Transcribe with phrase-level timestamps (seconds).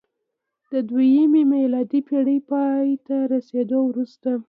[0.71, 4.29] د دویمې میلادي پېړۍ پای ته رسېدو وروسته